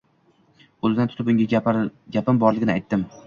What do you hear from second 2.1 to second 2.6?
gapim